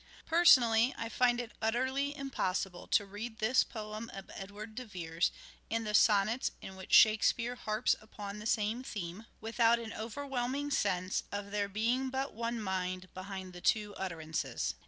[0.25, 5.29] Personally I find it utterly impossible to read this poem of Edward De Vere's
[5.69, 11.21] and the sonnets in which" Shakespeare" harps upon the same theme, without an overwhelming sense
[11.31, 14.73] of there being but one mind behind the two utterances.